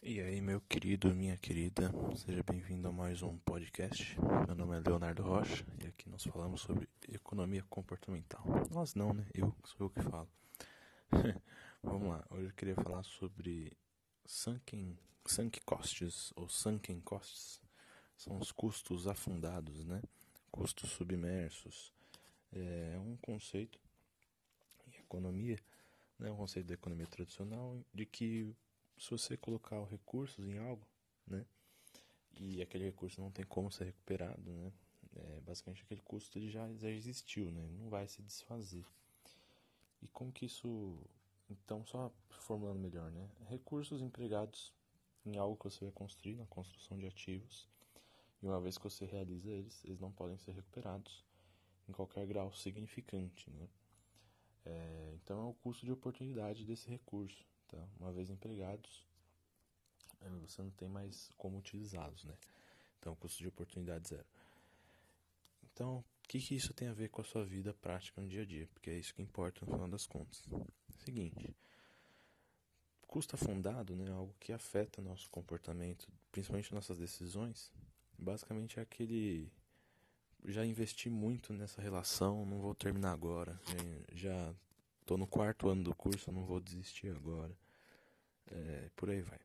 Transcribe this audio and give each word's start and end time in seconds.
E 0.00 0.20
aí, 0.20 0.40
meu 0.40 0.60
querido, 0.60 1.12
minha 1.12 1.36
querida, 1.36 1.92
seja 2.14 2.40
bem-vindo 2.44 2.86
a 2.86 2.92
mais 2.92 3.20
um 3.20 3.36
podcast. 3.38 4.16
Meu 4.46 4.54
nome 4.54 4.76
é 4.76 4.80
Leonardo 4.80 5.24
Rocha 5.24 5.66
e 5.82 5.88
aqui 5.88 6.08
nós 6.08 6.22
falamos 6.22 6.60
sobre 6.60 6.88
economia 7.08 7.64
comportamental. 7.68 8.44
Nós 8.70 8.94
não, 8.94 9.12
né? 9.12 9.26
Eu, 9.34 9.52
sou 9.64 9.86
eu 9.86 9.90
que 9.90 10.00
falo. 10.00 10.28
Vamos 11.82 12.10
lá, 12.10 12.24
hoje 12.30 12.46
eu 12.46 12.52
queria 12.52 12.76
falar 12.76 13.02
sobre 13.02 13.76
sunken, 14.24 14.96
sunk 15.26 15.60
costs 15.62 16.32
ou 16.36 16.48
sunken 16.48 17.00
costs. 17.00 17.60
São 18.16 18.38
os 18.38 18.52
custos 18.52 19.08
afundados, 19.08 19.84
né? 19.84 20.00
Custos 20.48 20.90
submersos. 20.90 21.92
É 22.52 22.96
um 23.00 23.16
conceito 23.16 23.80
em 24.86 24.96
economia, 25.00 25.58
né? 26.20 26.30
um 26.30 26.36
conceito 26.36 26.68
da 26.68 26.74
economia 26.74 27.06
tradicional 27.08 27.84
de 27.92 28.06
que 28.06 28.54
se 28.98 29.10
você 29.10 29.36
colocar 29.36 29.82
recursos 29.84 30.44
em 30.46 30.58
algo, 30.58 30.86
né, 31.26 31.46
e 32.34 32.60
aquele 32.62 32.84
recurso 32.84 33.20
não 33.20 33.30
tem 33.30 33.44
como 33.44 33.70
ser 33.70 33.84
recuperado, 33.84 34.50
né, 34.52 34.72
é, 35.16 35.40
basicamente 35.40 35.82
aquele 35.82 36.00
custo 36.02 36.38
ele 36.38 36.50
já, 36.50 36.72
já 36.74 36.90
existiu, 36.90 37.50
né, 37.50 37.68
não 37.78 37.88
vai 37.88 38.06
se 38.08 38.22
desfazer. 38.22 38.84
E 40.00 40.08
como 40.08 40.32
que 40.32 40.46
isso, 40.46 40.98
então 41.50 41.84
só 41.84 42.12
formulando 42.30 42.78
melhor, 42.78 43.10
né, 43.10 43.28
recursos 43.48 44.00
empregados 44.00 44.72
em 45.24 45.36
algo 45.36 45.56
que 45.56 45.64
você 45.64 45.84
vai 45.84 45.92
construir, 45.92 46.36
na 46.36 46.46
construção 46.46 46.98
de 46.98 47.06
ativos, 47.06 47.68
e 48.42 48.46
uma 48.46 48.60
vez 48.60 48.78
que 48.78 48.84
você 48.84 49.04
realiza 49.04 49.50
eles, 49.50 49.84
eles 49.84 49.98
não 49.98 50.12
podem 50.12 50.38
ser 50.38 50.52
recuperados 50.52 51.24
em 51.88 51.92
qualquer 51.92 52.26
grau 52.26 52.52
significante, 52.52 53.50
né. 53.50 53.68
É, 54.64 55.12
então 55.14 55.40
é 55.40 55.50
o 55.50 55.54
custo 55.54 55.86
de 55.86 55.92
oportunidade 55.92 56.64
desse 56.64 56.88
recurso. 56.88 57.46
Tá? 57.68 57.78
Uma 58.00 58.12
vez 58.12 58.30
empregados, 58.30 59.04
você 60.40 60.62
não 60.62 60.70
tem 60.70 60.88
mais 60.88 61.30
como 61.36 61.58
utilizá-los, 61.58 62.24
né? 62.24 62.34
Então, 62.98 63.14
custo 63.14 63.38
de 63.38 63.48
oportunidade 63.48 64.08
zero. 64.08 64.26
Então, 65.62 65.98
o 65.98 66.28
que, 66.28 66.40
que 66.40 66.54
isso 66.56 66.74
tem 66.74 66.88
a 66.88 66.92
ver 66.92 67.08
com 67.08 67.20
a 67.20 67.24
sua 67.24 67.44
vida 67.44 67.72
prática 67.72 68.20
no 68.20 68.28
dia 68.28 68.42
a 68.42 68.44
dia? 68.44 68.66
Porque 68.74 68.90
é 68.90 68.98
isso 68.98 69.14
que 69.14 69.22
importa 69.22 69.64
no 69.64 69.72
final 69.72 69.88
das 69.88 70.06
contas. 70.06 70.42
Seguinte, 71.04 71.54
custo 73.06 73.36
afundado, 73.36 73.94
né, 73.94 74.10
algo 74.10 74.34
que 74.40 74.52
afeta 74.52 75.00
nosso 75.00 75.30
comportamento, 75.30 76.08
principalmente 76.32 76.74
nossas 76.74 76.98
decisões, 76.98 77.72
basicamente 78.18 78.78
é 78.78 78.82
aquele 78.82 79.50
já 80.44 80.64
investi 80.64 81.10
muito 81.10 81.52
nessa 81.52 81.80
relação, 81.80 82.46
não 82.46 82.60
vou 82.60 82.74
terminar 82.74 83.12
agora, 83.12 83.60
já 84.12 84.54
Tô 85.08 85.16
no 85.16 85.26
quarto 85.26 85.70
ano 85.70 85.82
do 85.82 85.94
curso, 85.94 86.30
não 86.30 86.44
vou 86.44 86.60
desistir 86.60 87.08
agora. 87.16 87.56
É, 88.50 88.90
por 88.94 89.08
aí 89.08 89.22
vai. 89.22 89.40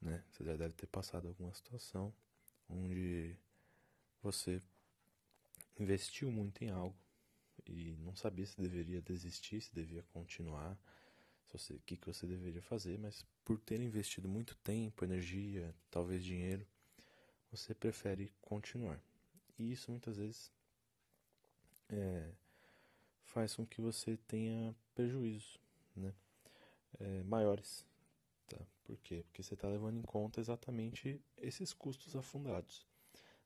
Né? 0.00 0.24
Você 0.30 0.44
já 0.44 0.56
deve 0.56 0.72
ter 0.72 0.86
passado 0.86 1.28
alguma 1.28 1.52
situação 1.52 2.10
onde 2.70 3.36
você 4.22 4.62
investiu 5.78 6.32
muito 6.32 6.64
em 6.64 6.70
algo 6.70 6.96
e 7.66 7.98
não 7.98 8.16
sabia 8.16 8.46
se 8.46 8.58
deveria 8.58 9.02
desistir, 9.02 9.60
se 9.60 9.74
devia 9.74 10.02
continuar, 10.04 10.74
o 11.52 11.78
que, 11.80 11.94
que 11.94 12.06
você 12.06 12.26
deveria 12.26 12.62
fazer, 12.62 12.98
mas 12.98 13.26
por 13.44 13.60
ter 13.60 13.82
investido 13.82 14.26
muito 14.26 14.56
tempo, 14.56 15.04
energia, 15.04 15.74
talvez 15.90 16.24
dinheiro, 16.24 16.66
você 17.50 17.74
prefere 17.74 18.32
continuar. 18.40 18.98
E 19.58 19.70
isso 19.70 19.90
muitas 19.90 20.16
vezes 20.16 20.50
é, 21.90 22.30
faz 23.28 23.54
com 23.54 23.66
que 23.66 23.80
você 23.80 24.16
tenha 24.26 24.74
prejuízos 24.94 25.58
né? 25.94 26.14
É, 26.98 27.22
maiores. 27.22 27.84
Tá? 28.48 28.58
Por 28.84 28.98
quê? 28.98 29.22
Porque 29.26 29.42
você 29.42 29.54
está 29.54 29.68
levando 29.68 29.98
em 29.98 30.02
conta 30.02 30.40
exatamente 30.40 31.20
esses 31.36 31.72
custos 31.72 32.16
afundados. 32.16 32.86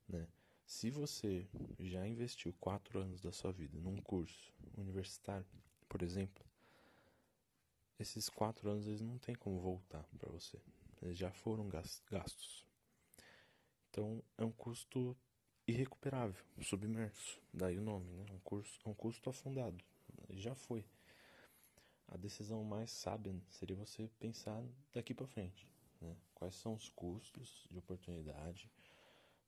Né? 0.08 0.26
Se 0.64 0.90
você 0.90 1.46
já 1.78 2.06
investiu 2.06 2.54
quatro 2.60 3.00
anos 3.00 3.20
da 3.20 3.32
sua 3.32 3.52
vida 3.52 3.78
num 3.78 3.96
curso 3.96 4.52
universitário, 4.76 5.46
por 5.88 6.02
exemplo, 6.02 6.44
esses 7.98 8.28
quatro 8.28 8.70
anos 8.70 8.86
eles 8.86 9.00
não 9.00 9.18
tem 9.18 9.34
como 9.34 9.60
voltar 9.60 10.04
para 10.18 10.30
você. 10.30 10.60
Eles 11.02 11.18
já 11.18 11.32
foram 11.32 11.68
gastos. 11.68 12.64
Então 13.90 14.22
é 14.38 14.44
um 14.44 14.52
custo 14.52 15.16
irrecuperável, 15.66 16.44
submerso, 16.60 17.40
daí 17.52 17.78
o 17.78 17.82
nome, 17.82 18.10
né? 18.12 18.26
Um, 18.30 18.38
curso, 18.40 18.80
um 18.84 18.94
custo 18.94 19.30
afundado, 19.30 19.82
já 20.30 20.54
foi. 20.54 20.84
A 22.08 22.16
decisão 22.16 22.62
mais 22.64 22.90
sábia 22.90 23.34
seria 23.48 23.76
você 23.76 24.10
pensar 24.18 24.62
daqui 24.92 25.14
para 25.14 25.26
frente, 25.26 25.66
né? 26.00 26.16
Quais 26.34 26.54
são 26.56 26.74
os 26.74 26.88
custos 26.88 27.66
de 27.70 27.78
oportunidade, 27.78 28.70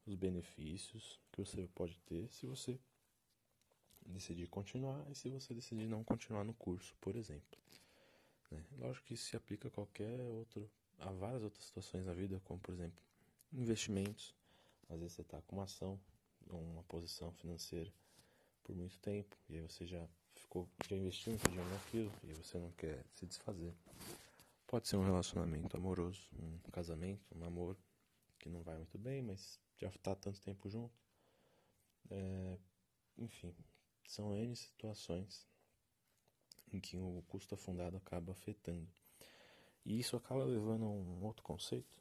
os 0.07 0.15
benefícios 0.15 1.21
que 1.33 1.39
você 1.39 1.69
pode 1.75 1.99
ter 2.01 2.31
se 2.31 2.47
você 2.47 2.79
decidir 4.07 4.47
continuar 4.49 5.05
e 5.11 5.15
se 5.15 5.31
você 5.31 5.55
decidir 5.55 5.87
não 5.87 6.05
continuar 6.05 6.45
no 6.45 6.55
curso, 6.55 6.95
por 7.01 7.17
exemplo. 7.17 7.59
Né? 8.51 8.63
Lógico 8.79 9.07
que 9.07 9.15
isso 9.15 9.25
se 9.25 9.37
aplica 9.37 9.69
a 9.69 9.71
qualquer 9.71 10.21
outro, 10.21 10.71
a 10.99 11.11
várias 11.11 11.43
outras 11.43 11.65
situações 11.65 12.05
na 12.05 12.13
vida, 12.13 12.41
como 12.45 12.61
por 12.61 12.73
exemplo 12.73 13.03
investimentos. 13.53 14.35
Às 14.89 15.01
vezes 15.01 15.15
você 15.15 15.23
está 15.23 15.41
com 15.43 15.57
uma 15.57 15.65
ação, 15.65 16.01
uma 16.51 16.83
posição 16.85 17.33
financeira 17.33 17.93
por 18.63 18.75
muito 18.75 18.99
tempo 18.99 19.37
e 19.49 19.57
aí 19.57 19.63
você 19.63 19.87
já 19.87 20.07
ficou, 20.35 20.69
já 20.89 20.97
investiu 20.97 21.33
muito 21.33 21.49
dinheiro 21.49 21.71
naquilo 21.71 22.13
e 22.23 22.33
você 22.35 22.59
não 22.59 22.71
quer 22.73 23.05
se 23.13 23.27
desfazer. 23.27 23.75
Pode 24.67 24.89
ser 24.89 24.97
um 24.97 25.05
relacionamento 25.05 25.77
amoroso, 25.77 26.21
um 26.39 26.59
casamento, 26.71 27.23
um 27.35 27.39
namoro 27.39 27.79
que 28.39 28.49
não 28.49 28.63
vai 28.63 28.77
muito 28.77 28.99
bem, 28.99 29.23
mas 29.23 29.61
já 29.79 29.89
está 29.89 30.15
tanto 30.15 30.41
tempo 30.41 30.69
junto. 30.69 30.95
É, 32.11 32.59
enfim, 33.19 33.55
são 34.07 34.35
N 34.35 34.55
situações 34.55 35.47
em 36.73 36.81
que 36.81 36.97
o 36.97 37.23
custo 37.29 37.55
afundado 37.55 37.97
acaba 37.97 38.33
afetando. 38.33 38.89
E 39.85 39.99
isso 39.99 40.17
acaba 40.17 40.45
levando 40.45 40.85
a 40.85 40.89
um 40.89 41.25
outro 41.25 41.43
conceito, 41.43 41.97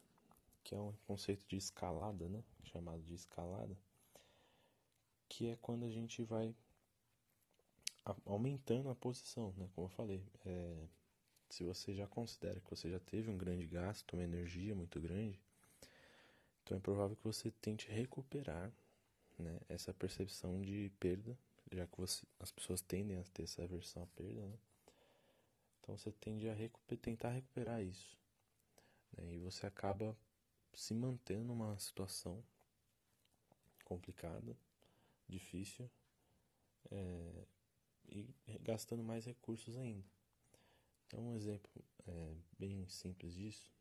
que 0.63 0.73
é 0.73 0.79
um 0.79 0.93
conceito 1.05 1.45
de 1.47 1.57
escalada, 1.57 2.27
né? 2.29 2.43
chamado 2.63 3.01
de 3.03 3.13
escalada, 3.13 3.77
que 5.29 5.47
é 5.47 5.57
quando 5.61 5.85
a 5.85 5.89
gente 5.89 6.23
vai 6.23 6.55
aumentando 8.25 8.89
a 8.89 8.95
posição, 8.95 9.53
né? 9.57 9.69
Como 9.73 9.87
eu 9.87 9.91
falei, 9.91 10.23
é, 10.45 10.87
se 11.49 11.63
você 11.63 11.93
já 11.93 12.07
considera 12.07 12.59
que 12.59 12.69
você 12.69 12.89
já 12.89 12.99
teve 12.99 13.29
um 13.29 13.37
grande 13.37 13.65
gasto, 13.65 14.13
uma 14.13 14.23
energia 14.23 14.75
muito 14.75 14.99
grande, 14.99 15.39
então 16.63 16.77
é 16.77 16.79
provável 16.79 17.15
que 17.15 17.23
você 17.23 17.51
tente 17.51 17.89
recuperar 17.89 18.71
né, 19.37 19.59
essa 19.69 19.93
percepção 19.93 20.61
de 20.61 20.91
perda, 20.99 21.37
já 21.71 21.87
que 21.87 21.97
você, 21.97 22.25
as 22.39 22.51
pessoas 22.51 22.81
tendem 22.81 23.17
a 23.17 23.23
ter 23.33 23.43
essa 23.43 23.63
aversão 23.63 24.03
à 24.03 24.07
perda, 24.07 24.41
né? 24.45 24.57
Então 25.79 25.97
você 25.97 26.11
tende 26.11 26.47
a 26.47 26.53
recuper, 26.53 26.97
tentar 26.97 27.29
recuperar 27.29 27.83
isso. 27.83 28.17
Né? 29.17 29.35
E 29.35 29.39
você 29.39 29.67
acaba 29.67 30.15
se 30.73 30.93
mantendo 30.93 31.45
numa 31.45 31.77
situação 31.77 32.43
complicada, 33.83 34.57
difícil 35.27 35.89
é, 36.91 37.45
e 38.07 38.27
gastando 38.61 39.03
mais 39.03 39.25
recursos 39.25 39.77
ainda. 39.77 40.05
Então, 41.07 41.27
um 41.29 41.35
exemplo 41.35 41.83
é, 42.07 42.35
bem 42.57 42.87
simples 42.87 43.33
disso, 43.33 43.71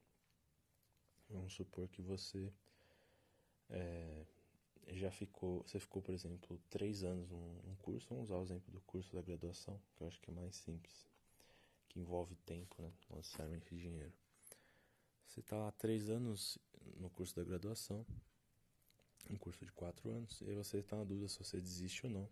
vamos 1.28 1.54
supor 1.54 1.88
que 1.88 2.02
você 2.02 2.52
é, 3.70 4.26
já 4.88 5.10
ficou, 5.10 5.62
você 5.62 5.78
ficou, 5.78 6.02
por 6.02 6.14
exemplo, 6.14 6.60
três 6.68 7.02
anos 7.02 7.30
num, 7.30 7.60
num 7.62 7.76
curso, 7.76 8.08
vamos 8.08 8.24
usar 8.24 8.36
o 8.36 8.42
exemplo 8.42 8.70
do 8.70 8.80
curso 8.82 9.14
da 9.14 9.22
graduação, 9.22 9.80
que 9.96 10.02
eu 10.02 10.08
acho 10.08 10.20
que 10.20 10.30
é 10.30 10.34
mais 10.34 10.56
simples, 10.56 11.06
que 11.88 11.98
envolve 11.98 12.34
tempo, 12.36 12.80
né, 12.82 12.92
não 13.08 13.16
necessariamente 13.16 13.74
dinheiro. 13.74 14.12
Você 15.26 15.40
está 15.40 15.56
lá 15.56 15.72
três 15.72 16.10
anos 16.10 16.58
no 16.96 17.10
curso 17.10 17.34
da 17.36 17.44
graduação, 17.44 18.06
um 19.30 19.36
curso 19.36 19.64
de 19.64 19.72
quatro 19.72 20.10
anos, 20.10 20.40
e 20.42 20.52
você 20.54 20.78
está 20.78 20.96
na 20.96 21.04
dúvida 21.04 21.28
se 21.28 21.38
você 21.38 21.60
desiste 21.60 22.06
ou 22.06 22.12
não. 22.12 22.28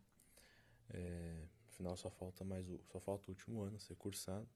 É, 0.90 1.44
afinal, 1.68 1.96
só 1.96 2.10
falta 2.10 2.44
mais 2.44 2.68
o, 2.68 2.80
só 2.84 3.00
falta 3.00 3.26
o 3.28 3.30
último 3.30 3.62
ano 3.62 3.78
ser 3.78 3.94
cursado. 3.96 4.48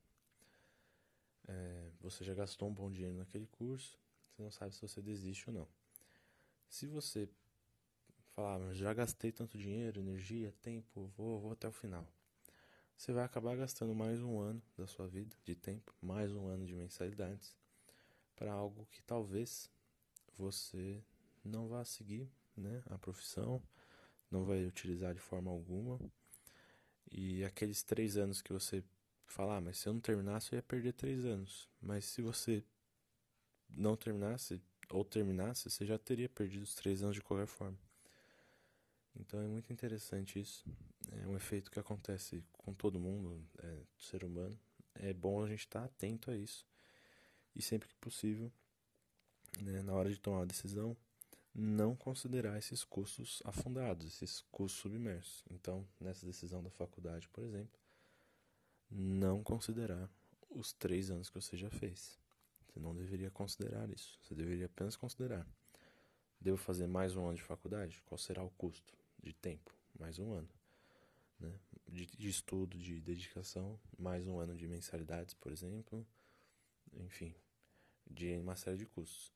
É, 1.47 1.91
você 2.01 2.25
já 2.25 2.35
gastou 2.35 2.69
um 2.69 2.75
bom 2.75 2.91
dinheiro 2.91 3.17
naquele 3.17 3.47
curso, 3.47 3.99
você 4.31 4.43
não 4.43 4.51
sabe 4.51 4.75
se 4.75 4.81
você 4.81 5.01
desiste 5.01 5.49
ou 5.49 5.55
não. 5.55 5.69
Se 6.69 6.87
você 6.87 7.29
falar, 8.35 8.59
mas 8.59 8.77
já 8.77 8.93
gastei 8.93 9.31
tanto 9.31 9.57
dinheiro, 9.57 10.01
energia, 10.01 10.53
tempo, 10.61 11.07
vou, 11.17 11.41
vou 11.41 11.53
até 11.53 11.69
o 11.69 11.73
final. 11.73 12.07
Você 12.97 13.13
vai 13.13 13.25
acabar 13.25 13.57
gastando 13.57 13.95
mais 13.95 14.21
um 14.23 14.39
ano 14.41 14.63
da 14.77 14.87
sua 14.87 15.07
vida 15.07 15.37
de 15.45 15.55
tempo, 15.55 15.95
mais 16.01 16.33
um 16.33 16.47
ano 16.47 16.65
de 16.65 16.75
mensalidades 16.75 17.55
para 18.35 18.53
algo 18.53 18.87
que 18.91 19.03
talvez 19.03 19.71
você 20.37 21.03
não 21.45 21.69
vá 21.69 21.85
seguir 21.85 22.31
né, 22.57 22.83
a 22.87 22.99
profissão, 22.99 23.63
não 24.31 24.45
vai 24.45 24.65
utilizar 24.65 25.15
de 25.15 25.21
forma 25.21 25.51
alguma. 25.51 25.99
E 27.11 27.45
aqueles 27.45 27.83
três 27.83 28.17
anos 28.17 28.43
que 28.43 28.53
você 28.53 28.83
fala, 29.27 29.57
ah, 29.57 29.61
mas 29.61 29.79
se 29.79 29.89
eu 29.89 29.93
não 29.93 30.01
terminasse 30.01 30.53
eu 30.53 30.57
ia 30.57 30.63
perder 30.63 30.93
três 30.93 31.25
anos. 31.25 31.69
Mas 31.81 32.05
se 32.05 32.23
você 32.23 32.65
não 33.69 33.97
terminasse 33.97 34.61
ou 34.91 35.05
terminasse, 35.05 35.71
você 35.71 35.85
já 35.87 35.99
teria 35.99 36.29
perdido 36.29 36.63
os 36.63 36.75
três 36.75 37.03
anos 37.03 37.17
de 37.17 37.23
qualquer 37.23 37.47
forma. 37.47 37.79
Então 39.17 39.41
é 39.41 39.47
muito 39.47 39.73
interessante 39.73 40.41
isso. 40.41 40.65
É 41.13 41.27
um 41.27 41.37
efeito 41.37 41.71
que 41.71 41.79
acontece 41.79 42.45
com 42.53 42.75
todo 42.75 42.99
mundo, 42.99 43.47
é, 43.59 43.83
ser 43.99 44.25
humano. 44.25 44.59
É 44.95 45.13
bom 45.13 45.43
a 45.43 45.49
gente 45.49 45.61
estar 45.61 45.81
tá 45.81 45.87
atento 45.87 46.31
a 46.31 46.37
isso. 46.37 46.67
E 47.55 47.63
sempre 47.63 47.89
que 47.89 47.95
possível, 47.97 48.53
né, 49.61 49.83
na 49.83 49.93
hora 49.93 50.11
de 50.11 50.19
tomar 50.19 50.39
uma 50.39 50.47
decisão, 50.47 50.97
não 51.55 51.95
considerar 51.95 52.59
esses 52.59 52.83
custos 52.83 53.41
afundados, 53.45 54.07
esses 54.07 54.45
custos 54.51 54.81
submersos. 54.81 55.45
Então, 55.51 55.87
nessa 56.01 56.27
decisão 56.27 56.63
da 56.63 56.71
faculdade, 56.71 57.29
por 57.29 57.45
exemplo, 57.45 57.79
não 58.91 59.43
considerar 59.43 60.11
os 60.51 60.73
três 60.73 61.11
anos 61.11 61.29
que 61.29 61.41
você 61.41 61.57
já 61.57 61.71
fez. 61.71 62.19
Você 62.67 62.81
não 62.81 62.95
deveria 62.95 63.31
considerar 63.31 63.89
isso. 63.91 64.19
Você 64.23 64.35
deveria 64.35 64.67
apenas 64.67 64.97
considerar: 64.97 65.47
devo 66.41 66.57
fazer 66.57 66.87
mais 66.87 67.15
um 67.15 67.27
ano 67.27 67.37
de 67.37 67.43
faculdade? 67.43 68.03
Qual 68.07 68.19
será 68.19 68.43
o 68.43 68.51
custo 68.51 68.93
de 69.23 69.33
tempo? 69.33 69.73
Mais 69.99 70.19
um 70.19 70.33
ano. 70.33 70.49
Né? 71.39 71.53
De, 71.89 72.07
de 72.07 72.29
estudo, 72.29 72.77
de 72.77 73.01
dedicação, 73.01 73.79
mais 73.97 74.27
um 74.27 74.39
ano 74.39 74.57
de 74.57 74.67
mensalidades, 74.67 75.35
por 75.35 75.53
exemplo. 75.53 76.07
Enfim, 76.93 77.35
de 78.07 78.37
uma 78.39 78.57
série 78.57 78.79
de 78.79 78.87
custos. 78.87 79.33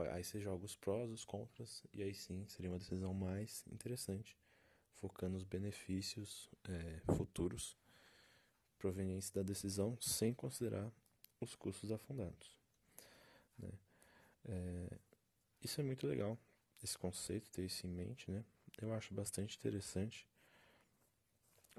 Aí 0.00 0.24
você 0.24 0.40
joga 0.40 0.64
os 0.64 0.74
prós, 0.74 1.10
os 1.10 1.24
contras, 1.24 1.84
e 1.92 2.02
aí 2.02 2.14
sim 2.14 2.46
seria 2.48 2.70
uma 2.70 2.78
decisão 2.78 3.12
mais 3.12 3.64
interessante, 3.70 4.36
focando 4.94 5.34
nos 5.34 5.44
benefícios 5.44 6.48
é, 6.64 7.14
futuros 7.14 7.76
provenientes 8.78 9.30
da 9.30 9.42
decisão, 9.42 9.96
sem 10.00 10.32
considerar 10.32 10.90
os 11.40 11.54
custos 11.54 11.92
afundados. 11.92 12.56
Né? 13.58 13.70
É, 14.46 14.98
isso 15.62 15.80
é 15.80 15.84
muito 15.84 16.06
legal, 16.06 16.38
esse 16.82 16.96
conceito, 16.96 17.50
ter 17.50 17.64
isso 17.64 17.86
em 17.86 17.90
mente, 17.90 18.30
né? 18.30 18.44
Eu 18.80 18.92
acho 18.94 19.14
bastante 19.14 19.56
interessante. 19.56 20.26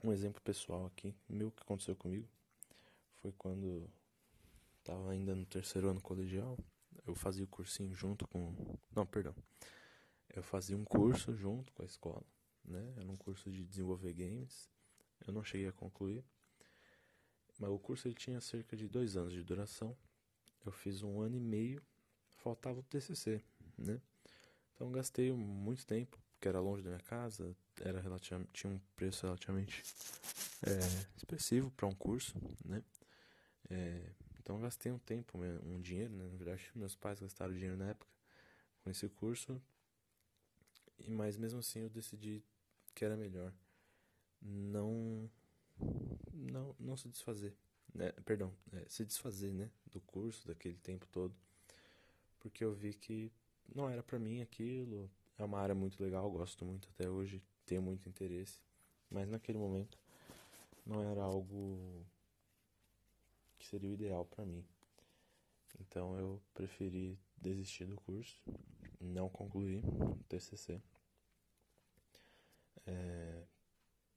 Um 0.03 0.13
exemplo 0.13 0.41
pessoal 0.41 0.85
aqui, 0.85 1.15
meu 1.27 1.51
que 1.51 1.61
aconteceu 1.61 1.95
comigo, 1.95 2.27
foi 3.21 3.31
quando 3.33 3.89
estava 4.79 5.11
ainda 5.11 5.35
no 5.35 5.45
terceiro 5.45 5.89
ano 5.89 6.01
colegial 6.01 6.57
eu 7.05 7.15
fazia 7.15 7.43
o 7.43 7.47
cursinho 7.47 7.93
junto 7.93 8.27
com. 8.27 8.77
Não, 8.95 9.05
perdão. 9.05 9.35
Eu 10.35 10.43
fazia 10.43 10.75
um 10.75 10.83
curso 10.83 11.35
junto 11.35 11.71
com 11.73 11.83
a 11.83 11.85
escola, 11.85 12.23
né? 12.63 12.93
Era 12.97 13.09
um 13.11 13.17
curso 13.17 13.51
de 13.51 13.63
desenvolver 13.63 14.13
games. 14.13 14.69
Eu 15.25 15.33
não 15.33 15.43
cheguei 15.43 15.67
a 15.67 15.71
concluir. 15.71 16.23
Mas 17.59 17.69
o 17.69 17.77
curso 17.77 18.07
ele 18.07 18.15
tinha 18.15 18.41
cerca 18.41 18.75
de 18.75 18.87
dois 18.87 19.15
anos 19.15 19.31
de 19.31 19.43
duração. 19.43 19.95
Eu 20.65 20.71
fiz 20.71 21.03
um 21.03 21.21
ano 21.21 21.35
e 21.35 21.39
meio, 21.39 21.81
faltava 22.35 22.79
o 22.79 22.83
TCC, 22.83 23.43
né? 23.77 24.01
Então 24.73 24.91
gastei 24.91 25.31
muito 25.31 25.85
tempo, 25.85 26.17
porque 26.31 26.47
era 26.47 26.59
longe 26.59 26.81
da 26.81 26.89
minha 26.89 27.01
casa, 27.01 27.55
era 27.81 27.99
relativamente, 28.01 28.49
tinha 28.53 28.73
um 28.73 28.79
preço 28.95 29.25
relativamente 29.25 29.83
é, 30.65 30.79
expressivo 31.15 31.69
para 31.71 31.87
um 31.87 31.93
curso, 31.93 32.35
né? 32.65 32.83
É, 33.69 34.11
então 34.43 34.59
gastei 34.59 34.91
um 34.91 34.99
tempo, 34.99 35.39
um 35.65 35.79
dinheiro, 35.79 36.13
né? 36.13 36.27
Na 36.27 36.35
verdade, 36.35 36.69
meus 36.75 36.95
pais 36.95 37.19
gastaram 37.19 37.53
dinheiro 37.53 37.77
na 37.77 37.89
época 37.89 38.11
com 38.83 38.89
esse 38.89 39.07
curso. 39.07 39.59
E 40.99 41.09
mas 41.09 41.37
mesmo 41.37 41.59
assim 41.59 41.79
eu 41.79 41.89
decidi 41.89 42.43
que 42.93 43.05
era 43.05 43.15
melhor 43.15 43.53
não 44.41 45.29
não 46.33 46.75
não 46.79 46.97
se 46.97 47.07
desfazer, 47.07 47.55
né? 47.93 48.11
Perdão, 48.25 48.53
é, 48.73 48.85
se 48.89 49.05
desfazer, 49.05 49.53
né, 49.53 49.71
do 49.91 50.01
curso 50.01 50.45
daquele 50.45 50.77
tempo 50.77 51.07
todo. 51.07 51.33
Porque 52.39 52.63
eu 52.65 52.73
vi 52.73 52.93
que 52.93 53.31
não 53.73 53.89
era 53.89 54.03
para 54.03 54.19
mim 54.19 54.41
aquilo. 54.41 55.09
É 55.37 55.43
uma 55.43 55.59
área 55.59 55.73
muito 55.73 56.01
legal, 56.03 56.29
gosto 56.29 56.63
muito 56.65 56.89
até 56.89 57.09
hoje, 57.09 57.41
tenho 57.65 57.81
muito 57.81 58.07
interesse, 58.07 58.59
mas 59.09 59.27
naquele 59.27 59.57
momento 59.57 59.97
não 60.85 61.01
era 61.01 61.23
algo 61.23 62.05
que 63.63 63.69
seria 63.69 63.89
o 63.89 63.93
ideal 63.93 64.25
para 64.25 64.45
mim. 64.45 64.63
Então 65.79 66.19
eu 66.19 66.41
preferi 66.53 67.17
desistir 67.37 67.85
do 67.85 67.95
curso, 67.95 68.37
não 68.99 69.29
concluir 69.29 69.81
o 69.85 70.19
TCC. 70.27 70.81
É, 72.85 73.43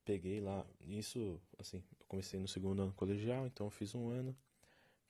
peguei 0.05 0.41
lá, 0.41 0.67
isso, 0.81 1.41
assim, 1.59 1.83
eu 2.01 2.07
comecei 2.09 2.41
no 2.41 2.49
segundo 2.49 2.83
ano 2.83 2.93
colegial, 2.93 3.47
então 3.47 3.69
eu 3.69 3.71
fiz 3.71 3.95
um 3.95 4.09
ano, 4.09 4.37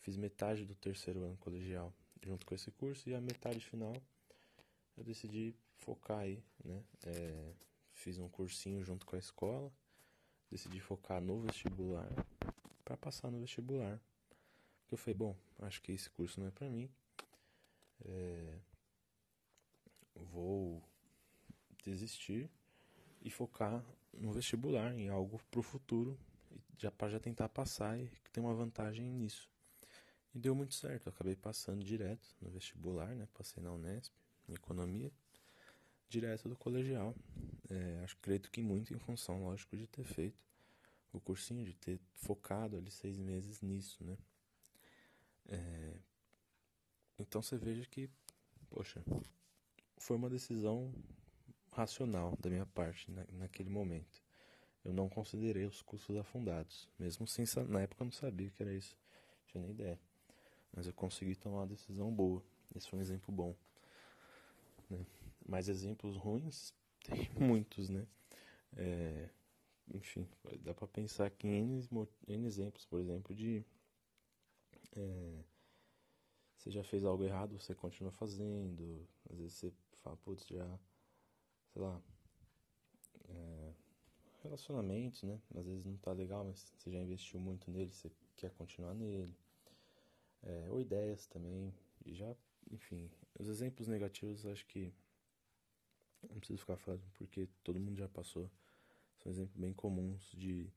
fiz 0.03 0.17
metade 0.17 0.67
do 0.67 0.75
terceiro 0.75 1.25
ano 1.25 1.37
colegial 1.38 1.93
junto 2.23 2.44
com 2.44 2.55
esse 2.55 2.71
curso 2.71 3.09
e 3.09 3.15
a 3.15 3.21
metade 3.21 3.61
final 3.61 3.94
eu 4.97 5.05
decidi 5.05 5.55
focar 5.79 6.19
aí, 6.19 6.43
né? 6.62 6.85
É, 7.06 7.53
fiz 7.93 8.19
um 8.19 8.29
cursinho 8.29 8.85
junto 8.85 9.06
com 9.06 9.17
a 9.17 9.19
escola, 9.19 9.73
decidi 10.50 10.81
focar 10.81 11.23
no 11.23 11.41
vestibular 11.41 12.09
para 12.85 12.97
passar 12.97 13.31
no 13.31 13.41
vestibular 13.41 13.99
eu 14.94 14.99
falei, 14.99 15.15
bom, 15.15 15.37
acho 15.61 15.83
que 15.83 15.93
esse 15.93 16.09
curso 16.11 16.41
não 16.41 16.47
é 16.47 16.50
para 16.50 16.69
mim. 16.69 16.91
É, 18.05 18.59
vou 20.15 20.83
desistir 21.83 22.50
e 23.23 23.31
focar 23.31 23.85
no 24.12 24.33
vestibular, 24.33 24.94
em 24.94 25.09
algo 25.09 25.41
para 25.50 25.61
o 25.61 25.62
futuro, 25.62 26.19
já 26.79 26.91
para 26.91 27.11
já 27.11 27.21
tentar 27.21 27.49
passar 27.49 27.99
e 27.99 28.09
ter 28.33 28.41
uma 28.41 28.55
vantagem 28.55 29.05
nisso. 29.11 29.49
E 30.35 30.38
deu 30.38 30.55
muito 30.55 30.75
certo, 30.75 31.06
eu 31.06 31.12
acabei 31.12 31.35
passando 31.35 31.83
direto 31.83 32.27
no 32.41 32.50
vestibular, 32.50 33.15
né? 33.15 33.27
Passei 33.35 33.62
na 33.62 33.73
Unesp, 33.73 34.12
em 34.49 34.55
economia, 34.55 35.11
direto 36.09 36.49
do 36.49 36.56
colegial. 36.56 37.15
É, 37.71 38.00
acho 38.05 38.17
acredito 38.17 38.50
que 38.50 38.62
muito 38.62 38.93
em 38.93 38.99
função, 38.99 39.44
lógico, 39.44 39.77
de 39.77 39.87
ter 39.87 40.05
feito 40.05 40.38
o 41.12 41.21
cursinho, 41.21 41.65
de 41.65 41.75
ter 41.75 41.99
focado 42.15 42.77
ali 42.77 42.91
seis 42.91 43.19
meses 43.19 43.62
nisso, 43.62 44.05
né? 44.05 44.17
É... 45.48 45.98
Então 47.19 47.43
você 47.43 47.56
veja 47.56 47.87
que, 47.87 48.10
poxa, 48.69 49.02
foi 49.98 50.16
uma 50.16 50.28
decisão 50.28 50.93
racional 51.72 52.37
da 52.40 52.50
minha 52.50 52.66
parte 52.66 53.10
na, 53.10 53.25
naquele 53.32 53.70
momento. 53.70 54.22
Eu 54.84 54.93
não 54.93 55.08
considerei 55.08 55.64
os 55.64 55.82
custos 55.82 56.16
afundados, 56.16 56.88
mesmo 56.98 57.26
sem 57.26 57.44
na 57.69 57.82
época 57.82 58.02
eu 58.02 58.06
não 58.06 58.12
sabia 58.12 58.50
que 58.50 58.62
era 58.62 58.72
isso, 58.72 58.96
tinha 59.46 59.60
nem 59.60 59.72
ideia. 59.72 59.98
Mas 60.72 60.87
eu 60.87 60.93
consegui 60.93 61.34
tomar 61.34 61.58
uma 61.58 61.66
decisão 61.66 62.12
boa. 62.14 62.42
Esse 62.75 62.88
foi 62.88 62.99
um 62.99 63.02
exemplo 63.02 63.35
bom. 63.35 63.56
Né? 64.88 65.04
Mas 65.49 65.68
exemplos 65.68 66.16
ruins 66.16 66.73
tem 67.02 67.28
muitos, 67.35 67.88
né? 67.88 68.06
É, 68.76 69.28
enfim, 69.94 70.28
dá 70.61 70.75
para 70.75 70.87
pensar 70.87 71.26
aqui 71.26 71.49
em 71.49 71.80
N, 71.80 72.09
N 72.28 72.47
exemplos, 72.47 72.85
por 72.85 73.00
exemplo, 73.00 73.35
de 73.35 73.64
é, 74.95 75.45
você 76.66 76.71
já 76.73 76.83
fez 76.83 77.05
algo 77.05 77.23
errado, 77.23 77.59
você 77.59 77.75
continua 77.75 78.11
fazendo. 78.11 79.07
Às 79.31 79.38
vezes 79.38 79.55
você 79.55 79.73
fala, 80.02 80.16
putz, 80.16 80.49
já, 80.49 80.78
sei 81.73 81.81
lá, 81.81 82.02
é, 83.28 83.73
relacionamentos, 84.43 85.23
né? 85.23 85.40
Às 85.55 85.64
vezes 85.66 85.85
não 85.85 85.97
tá 85.99 86.12
legal, 86.12 86.45
mas 86.45 86.73
você 86.76 86.90
já 86.90 87.00
investiu 87.00 87.38
muito 87.38 87.71
nele, 87.71 87.93
você 87.93 88.11
quer 88.37 88.50
continuar 88.50 88.95
nele. 88.95 89.33
É, 90.43 90.66
ou 90.69 90.81
ideias 90.81 91.26
também, 91.26 91.73
e 92.05 92.14
já, 92.14 92.35
enfim, 92.71 93.11
os 93.38 93.49
exemplos 93.49 93.88
negativos 93.88 94.45
acho 94.47 94.66
que 94.66 94.93
não 96.28 96.38
preciso 96.38 96.59
ficar 96.59 96.76
falando 96.76 97.02
porque 97.14 97.49
todo 97.62 97.78
mundo 97.81 97.97
já 97.97 98.09
passou. 98.09 98.50
São 99.19 99.31
exemplos 99.31 99.57
bem 99.57 99.73
comuns 99.73 100.33
de 100.33 100.69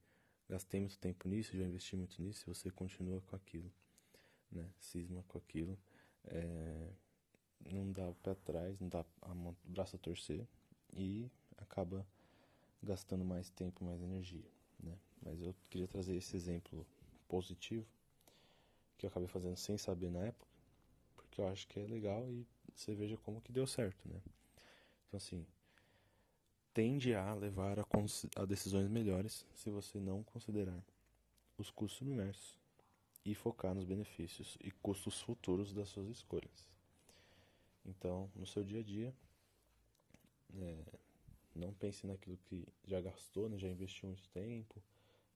gastei 0.48 0.80
muito 0.80 0.98
tempo 1.00 1.28
nisso, 1.28 1.58
já 1.58 1.64
investi 1.64 1.96
muito 1.96 2.22
nisso 2.22 2.44
e 2.48 2.54
você 2.54 2.72
continua 2.72 3.22
com 3.22 3.36
aquilo 3.36 3.72
né? 4.52 4.70
Cisma 4.80 5.24
com 5.28 5.38
aquilo. 5.38 5.78
É, 6.26 6.90
não 7.72 7.92
dá 7.92 8.10
o 8.10 8.16
pé 8.16 8.32
atrás, 8.32 8.80
não 8.80 8.88
dá 8.88 9.06
a 9.22 9.34
mão, 9.34 9.56
o 9.66 9.72
braço 9.72 9.96
a 9.96 10.00
torcer 10.00 10.48
e 10.94 11.30
acaba 11.58 12.06
gastando 12.82 13.26
mais 13.26 13.50
tempo, 13.50 13.84
mais 13.84 14.02
energia, 14.02 14.50
né? 14.80 14.98
Mas 15.22 15.42
eu 15.42 15.54
queria 15.70 15.88
trazer 15.88 16.16
esse 16.16 16.36
exemplo 16.36 16.86
positivo 17.28 17.86
que 18.98 19.06
eu 19.06 19.10
acabei 19.10 19.28
fazendo 19.28 19.56
sem 19.56 19.78
saber 19.78 20.10
na 20.10 20.20
época, 20.20 20.48
porque 21.16 21.42
eu 21.42 21.48
acho 21.48 21.68
que 21.68 21.80
é 21.80 21.86
legal 21.86 22.30
e 22.30 22.46
você 22.74 22.94
veja 22.96 23.18
como 23.18 23.42
que 23.42 23.52
deu 23.52 23.68
certo, 23.68 24.08
né? 24.08 24.22
Então 25.08 25.18
assim, 25.18 25.46
tende 26.74 27.14
a 27.14 27.34
levar 27.34 27.80
a, 27.80 27.86
a 28.36 28.46
decisões 28.46 28.90
melhores 28.90 29.46
se 29.56 29.70
você 29.70 30.00
não 30.00 30.24
considerar 30.24 30.84
os 31.58 31.70
custos 31.70 31.98
submersos 31.98 32.59
e 33.26 33.36
focar 33.36 33.74
nos 33.74 33.86
benefícios 33.86 34.58
e 34.62 34.72
custos 34.72 35.22
futuros 35.22 35.74
das 35.74 35.90
suas 35.90 36.08
escolhas. 36.08 36.66
Então, 37.86 38.32
no 38.36 38.46
seu 38.46 38.64
dia 38.64 38.80
a 38.80 38.84
dia, 38.84 39.14
é, 40.56 40.84
não 41.56 41.74
pense 41.74 42.06
naquilo 42.06 42.38
que 42.38 42.68
já 42.86 43.02
gastou, 43.02 43.50
né, 43.50 43.58
já 43.58 43.68
investiu 43.68 44.08
muito 44.08 44.28
tempo. 44.30 44.82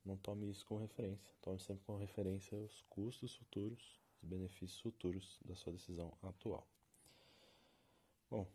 Não 0.06 0.18
tome 0.18 0.50
isso 0.50 0.66
como 0.66 0.80
referência. 0.80 1.34
Tome 1.42 1.60
sempre 1.60 1.84
como 1.86 1.98
referência 1.98 2.58
os 2.58 2.82
custos 2.90 3.36
futuros 3.36 4.04
benefícios 4.24 4.80
futuros 4.80 5.40
da 5.44 5.56
sua 5.56 5.74
decisão 5.74 6.12
atual. 6.24 6.66
Bom, 8.30 8.48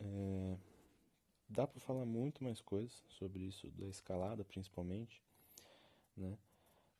é, 0.00 0.56
dá 1.48 1.66
para 1.66 1.80
falar 1.80 2.06
muito 2.06 2.42
mais 2.42 2.60
coisas 2.60 3.04
sobre 3.08 3.42
isso 3.42 3.68
da 3.72 3.88
escalada, 3.88 4.44
principalmente, 4.44 5.22
né? 6.16 6.38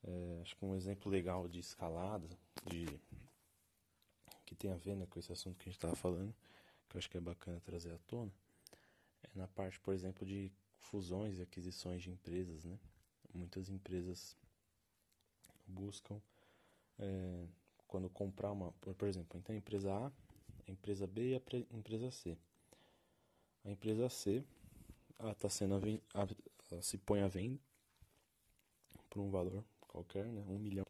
É, 0.04 0.40
acho 0.42 0.56
que 0.56 0.64
um 0.64 0.74
exemplo 0.74 1.10
legal 1.10 1.48
de 1.48 1.58
escalada, 1.58 2.28
de 2.66 2.86
que 4.46 4.54
tem 4.54 4.70
a 4.70 4.76
ver 4.76 4.96
né, 4.96 5.06
com 5.06 5.18
esse 5.18 5.30
assunto 5.30 5.56
que 5.56 5.64
a 5.64 5.70
gente 5.70 5.76
estava 5.76 5.94
falando, 5.94 6.34
que 6.88 6.96
eu 6.96 6.98
acho 6.98 7.10
que 7.10 7.18
é 7.18 7.20
bacana 7.20 7.60
trazer 7.60 7.92
à 7.92 7.98
tona, 8.06 8.32
é 9.22 9.28
na 9.34 9.46
parte, 9.46 9.78
por 9.80 9.92
exemplo, 9.92 10.26
de 10.26 10.50
fusões 10.80 11.38
e 11.38 11.42
aquisições 11.42 12.02
de 12.02 12.10
empresas, 12.10 12.64
né? 12.64 12.78
Muitas 13.34 13.68
empresas 13.68 14.34
buscam 15.66 16.18
é, 16.98 17.46
quando 17.86 18.08
comprar 18.08 18.52
uma, 18.52 18.72
por 18.72 19.06
exemplo, 19.06 19.38
então 19.38 19.54
a 19.54 19.58
empresa 19.58 19.92
A, 19.92 20.06
a 20.06 20.70
empresa 20.70 21.06
B 21.06 21.32
e 21.32 21.34
a 21.34 21.76
empresa 21.76 22.10
C. 22.10 22.38
A 23.64 23.70
empresa 23.70 24.08
C, 24.08 24.44
ela 25.18 25.32
está 25.32 25.50
sendo 25.50 25.74
a, 26.14 26.28
ela 26.70 26.82
se 26.82 26.96
põe 26.96 27.20
à 27.20 27.28
venda 27.28 27.60
por 29.10 29.20
um 29.20 29.30
valor 29.30 29.62
qualquer, 29.88 30.26
né, 30.26 30.44
um 30.46 30.58
milhão. 30.58 30.86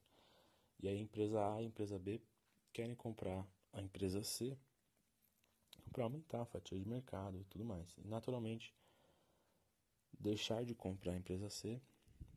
E 0.80 0.88
aí 0.88 0.98
a 0.98 1.00
empresa 1.00 1.54
A 1.54 1.62
e 1.62 1.64
a 1.64 1.68
empresa 1.68 1.98
B 1.98 2.20
querem 2.72 2.94
comprar 2.94 3.46
a 3.72 3.80
empresa 3.80 4.22
C 4.22 4.56
para 5.90 6.04
aumentar 6.04 6.42
a 6.42 6.46
fatia 6.46 6.78
de 6.78 6.86
mercado 6.86 7.38
e 7.38 7.44
tudo 7.44 7.64
mais. 7.64 7.96
E 7.98 8.06
naturalmente, 8.06 8.74
deixar 10.18 10.64
de 10.64 10.74
comprar 10.74 11.12
a 11.12 11.16
empresa 11.16 11.48
C 11.48 11.80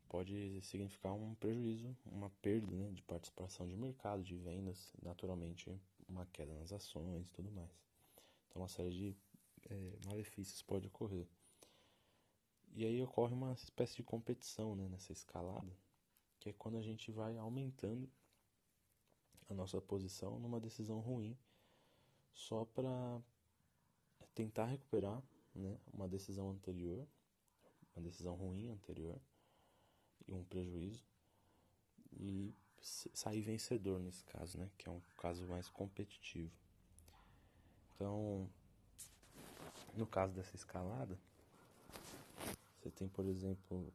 pode 0.08 0.60
significar 0.62 1.12
um 1.12 1.34
prejuízo, 1.34 1.96
uma 2.04 2.30
perda 2.42 2.70
né, 2.74 2.90
de 2.90 3.02
participação 3.02 3.66
de 3.66 3.76
mercado, 3.76 4.22
de 4.22 4.36
vendas, 4.36 4.92
naturalmente 5.02 5.70
uma 6.08 6.26
queda 6.26 6.52
nas 6.54 6.72
ações 6.72 7.24
e 7.24 7.28
tudo 7.30 7.50
mais. 7.50 7.70
Então, 8.48 8.60
uma 8.60 8.68
série 8.68 8.90
de 8.90 9.16
é, 9.70 9.92
malefícios 10.06 10.60
pode 10.62 10.86
ocorrer. 10.86 11.26
E 12.74 12.84
aí 12.84 13.02
ocorre 13.02 13.32
uma 13.32 13.52
espécie 13.52 13.96
de 13.96 14.02
competição 14.02 14.74
né, 14.74 14.88
nessa 14.88 15.12
escalada, 15.12 15.72
que 16.42 16.48
é 16.48 16.52
quando 16.54 16.76
a 16.76 16.82
gente 16.82 17.12
vai 17.12 17.38
aumentando 17.38 18.10
a 19.48 19.54
nossa 19.54 19.80
posição 19.80 20.40
numa 20.40 20.58
decisão 20.58 20.98
ruim 20.98 21.38
só 22.32 22.64
para 22.64 23.22
tentar 24.34 24.64
recuperar 24.64 25.22
né, 25.54 25.78
uma 25.94 26.08
decisão 26.08 26.50
anterior, 26.50 27.06
uma 27.94 28.02
decisão 28.02 28.34
ruim 28.34 28.70
anterior 28.70 29.20
e 30.26 30.34
um 30.34 30.42
prejuízo 30.42 31.04
e 32.10 32.52
sair 32.80 33.40
vencedor 33.40 34.00
nesse 34.00 34.24
caso, 34.24 34.58
né, 34.58 34.68
que 34.76 34.88
é 34.88 34.90
um 34.90 35.00
caso 35.18 35.46
mais 35.46 35.68
competitivo. 35.68 36.50
Então, 37.94 38.50
no 39.94 40.08
caso 40.08 40.34
dessa 40.34 40.56
escalada, 40.56 41.16
você 42.80 42.90
tem, 42.90 43.08
por 43.08 43.26
exemplo, 43.26 43.94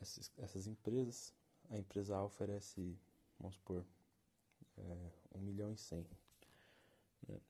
essas, 0.00 0.30
essas 0.38 0.66
empresas. 0.66 1.32
A 1.70 1.78
empresa 1.78 2.16
A 2.16 2.24
oferece, 2.24 2.96
vamos 3.38 3.56
supor, 3.56 3.84
é, 4.76 5.10
1 5.34 5.40
milhão 5.40 5.72
e 5.72 5.76
100. 5.76 6.06
Né? 7.28 7.40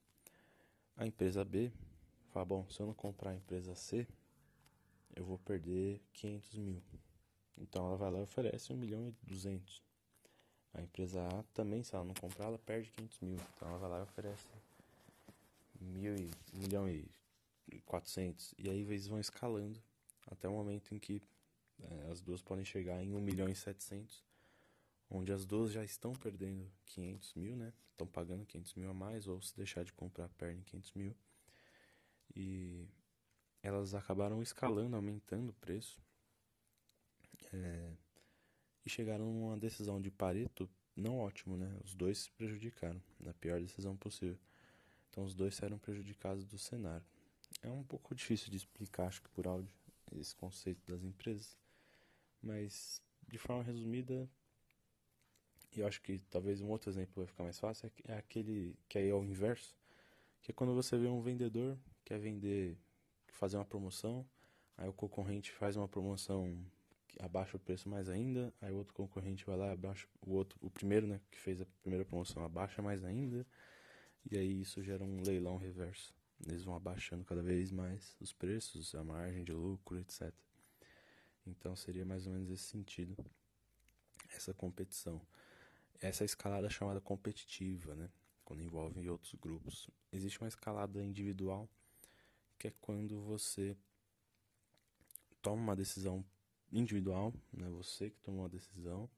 A 0.96 1.06
empresa 1.06 1.44
B 1.44 1.72
fala, 2.32 2.46
bom, 2.46 2.68
se 2.68 2.80
eu 2.80 2.86
não 2.86 2.94
comprar 2.94 3.30
a 3.30 3.34
empresa 3.34 3.74
C, 3.74 4.06
eu 5.14 5.24
vou 5.24 5.38
perder 5.38 6.00
500 6.12 6.58
mil. 6.58 6.82
Então 7.58 7.86
ela 7.86 7.96
vai 7.96 8.10
lá 8.10 8.18
e 8.18 8.22
oferece 8.22 8.72
1 8.72 8.76
milhão 8.76 9.08
e 9.08 9.12
200. 9.26 9.82
A 10.74 10.82
empresa 10.82 11.26
A 11.26 11.42
também, 11.54 11.82
se 11.82 11.94
ela 11.94 12.04
não 12.04 12.14
comprar, 12.14 12.46
ela 12.46 12.58
perde 12.58 12.90
500 12.90 13.20
mil. 13.20 13.38
Então 13.54 13.68
ela 13.68 13.78
vai 13.78 13.90
lá 13.90 13.98
e 14.00 14.02
oferece 14.02 14.46
mil 15.80 16.16
e, 16.16 16.30
1 16.54 16.58
milhão 16.58 16.88
e 16.88 17.08
400. 17.84 18.54
E 18.58 18.68
aí 18.68 18.80
eles 18.80 19.06
vão 19.06 19.18
escalando 19.18 19.80
até 20.26 20.48
o 20.48 20.52
momento 20.52 20.94
em 20.94 20.98
que 20.98 21.22
as 22.10 22.20
duas 22.20 22.42
podem 22.42 22.64
chegar 22.64 23.02
em 23.02 23.14
1 23.14 23.20
milhão 23.20 23.48
e 23.48 23.54
700 23.54 24.24
onde 25.10 25.32
as 25.32 25.44
duas 25.44 25.72
já 25.72 25.84
estão 25.84 26.12
perdendo 26.14 26.70
500 26.86 27.34
mil, 27.34 27.56
né? 27.56 27.72
Estão 27.90 28.06
pagando 28.06 28.44
500 28.44 28.74
mil 28.74 28.90
a 28.90 28.94
mais, 28.94 29.26
ou 29.26 29.40
se 29.40 29.56
deixar 29.56 29.84
de 29.84 29.92
comprar, 29.92 30.28
perdem 30.30 30.62
500 30.62 30.92
mil. 30.92 31.16
E 32.34 32.86
elas 33.62 33.94
acabaram 33.94 34.42
escalando, 34.42 34.96
aumentando 34.96 35.50
o 35.50 35.54
preço. 35.54 36.00
É, 37.52 37.92
e 38.84 38.90
chegaram 38.90 39.24
a 39.24 39.28
uma 39.28 39.56
decisão 39.56 40.00
de 40.00 40.10
Pareto 40.10 40.68
não 40.94 41.18
ótimo, 41.18 41.56
né? 41.56 41.78
Os 41.84 41.94
dois 41.94 42.18
se 42.18 42.30
prejudicaram, 42.32 43.02
na 43.20 43.32
pior 43.34 43.60
decisão 43.60 43.96
possível. 43.96 44.38
Então 45.10 45.24
os 45.24 45.34
dois 45.34 45.54
saíram 45.54 45.78
prejudicados 45.78 46.46
do 46.46 46.58
cenário. 46.58 47.06
É 47.62 47.70
um 47.70 47.84
pouco 47.84 48.14
difícil 48.14 48.50
de 48.50 48.56
explicar, 48.56 49.06
acho 49.06 49.22
que 49.22 49.28
por 49.30 49.46
áudio, 49.46 49.70
esse 50.12 50.34
conceito 50.34 50.80
das 50.90 51.02
empresas. 51.02 51.56
Mas, 52.46 53.02
de 53.26 53.38
forma 53.38 53.64
resumida, 53.64 54.30
eu 55.76 55.84
acho 55.84 56.00
que 56.00 56.20
talvez 56.30 56.60
um 56.60 56.68
outro 56.68 56.88
exemplo 56.88 57.12
vai 57.16 57.26
ficar 57.26 57.42
mais 57.42 57.58
fácil, 57.58 57.90
é, 58.06 58.12
é 58.12 58.18
aquele 58.18 58.78
que 58.88 58.96
aí 58.98 59.08
é 59.08 59.14
o 59.14 59.24
inverso, 59.24 59.76
que 60.40 60.52
é 60.52 60.54
quando 60.54 60.72
você 60.72 60.96
vê 60.96 61.08
um 61.08 61.20
vendedor 61.20 61.76
que 61.92 62.04
quer 62.04 62.20
vender, 62.20 62.78
fazer 63.26 63.56
uma 63.56 63.64
promoção, 63.64 64.24
aí 64.76 64.88
o 64.88 64.92
concorrente 64.92 65.50
faz 65.50 65.76
uma 65.76 65.88
promoção 65.88 66.64
que 67.08 67.20
abaixa 67.20 67.56
o 67.56 67.60
preço 67.60 67.88
mais 67.88 68.08
ainda, 68.08 68.54
aí 68.60 68.70
o 68.70 68.76
outro 68.76 68.94
concorrente 68.94 69.44
vai 69.44 69.56
lá 69.56 69.72
abaixa 69.72 70.06
o 70.24 70.32
outro, 70.32 70.56
o 70.62 70.70
primeiro, 70.70 71.08
né, 71.08 71.20
que 71.32 71.40
fez 71.40 71.60
a 71.60 71.66
primeira 71.82 72.04
promoção 72.04 72.44
abaixa 72.44 72.80
mais 72.80 73.02
ainda, 73.02 73.44
e 74.30 74.38
aí 74.38 74.60
isso 74.60 74.80
gera 74.84 75.02
um 75.02 75.20
leilão 75.20 75.56
reverso. 75.56 76.14
Eles 76.46 76.62
vão 76.62 76.76
abaixando 76.76 77.24
cada 77.24 77.42
vez 77.42 77.72
mais 77.72 78.16
os 78.20 78.32
preços, 78.32 78.94
a 78.94 79.02
margem 79.02 79.42
de 79.42 79.52
lucro, 79.52 79.98
etc. 79.98 80.32
Então 81.46 81.74
seria 81.76 82.04
mais 82.04 82.26
ou 82.26 82.32
menos 82.32 82.50
esse 82.50 82.64
sentido, 82.64 83.16
essa 84.30 84.52
competição 84.52 85.20
essa 86.00 86.24
escalada 86.24 86.68
chamada 86.68 87.00
competitiva, 87.00 87.94
né? 87.94 88.10
Quando 88.44 88.62
envolve 88.62 89.08
outros 89.08 89.34
grupos. 89.34 89.90
Existe 90.12 90.40
uma 90.40 90.48
escalada 90.48 91.02
individual, 91.02 91.68
que 92.58 92.68
é 92.68 92.72
quando 92.80 93.20
você 93.20 93.76
toma 95.42 95.62
uma 95.62 95.76
decisão 95.76 96.24
individual, 96.72 97.32
né? 97.52 97.68
Você 97.70 98.10
que 98.10 98.20
tomou 98.20 98.42
uma 98.42 98.48
decisão. 98.48 99.08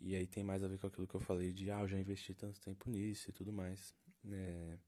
E 0.00 0.14
aí 0.14 0.26
tem 0.26 0.44
mais 0.44 0.62
a 0.62 0.68
ver 0.68 0.78
com 0.78 0.86
aquilo 0.86 1.08
que 1.08 1.14
eu 1.14 1.20
falei 1.20 1.52
de, 1.52 1.70
ah, 1.70 1.80
eu 1.80 1.88
já 1.88 1.98
investi 1.98 2.32
tanto 2.34 2.60
tempo 2.60 2.88
nisso 2.88 3.30
e 3.30 3.32
tudo 3.32 3.52
mais. 3.52 3.94
É, 4.30 4.78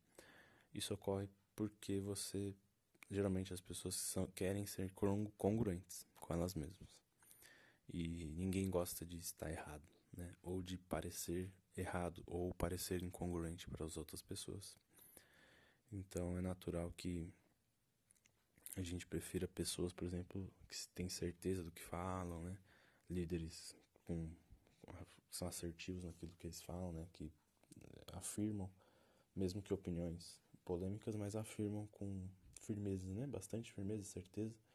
isso 0.73 0.95
ocorre 0.95 1.29
porque 1.57 1.99
você, 2.01 2.55
geralmente 3.11 3.53
as 3.53 3.61
pessoas 3.61 3.97
são, 3.97 4.27
querem 4.29 4.67
ser 4.67 4.93
congruentes 5.37 6.07
com 6.31 6.35
elas 6.35 6.55
mesmas. 6.55 6.97
E 7.93 8.33
ninguém 8.37 8.71
gosta 8.71 9.05
de 9.05 9.19
estar 9.19 9.51
errado 9.51 9.83
né? 10.17 10.33
ou 10.43 10.63
de 10.63 10.79
parecer 10.79 11.51
errado 11.77 12.23
ou 12.25 12.55
parecer 12.55 13.03
incongruente 13.03 13.69
para 13.69 13.85
as 13.85 13.97
outras 13.97 14.23
pessoas. 14.23 14.79
Então 15.91 16.39
é 16.39 16.41
natural 16.41 16.93
que 16.97 17.29
a 18.77 18.83
gente 18.83 19.05
prefira 19.09 19.49
pessoas, 19.49 19.93
por 19.93 20.05
exemplo, 20.05 20.49
que 20.69 20.89
têm 20.95 21.09
certeza 21.09 21.65
do 21.65 21.73
que 21.73 21.83
falam, 21.83 22.45
né? 22.45 22.57
líderes 23.09 23.75
com, 24.05 24.31
são 25.33 25.49
assertivos 25.49 26.05
naquilo 26.05 26.33
que 26.39 26.47
eles 26.47 26.63
falam, 26.63 26.93
né? 26.93 27.09
que 27.13 27.33
afirmam, 28.13 28.71
mesmo 29.35 29.61
que 29.61 29.75
opiniões 29.75 30.41
polêmicas, 30.65 31.17
mas 31.17 31.35
afirmam 31.35 31.89
com 31.89 32.29
firmeza, 32.61 33.13
né? 33.13 33.27
bastante 33.27 33.73
firmeza 33.73 34.03
e 34.03 34.05
certeza. 34.05 34.70